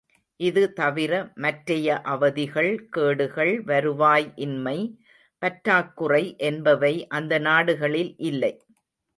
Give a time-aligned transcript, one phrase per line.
[0.39, 1.11] இது தவிர
[1.35, 4.75] மற்றைய அவதிகள், கேடுகள், வருவாய் இன்மை,
[5.41, 8.53] பற்றாக்குறை என்பவை அந்த நாடுகளில் இல்லை.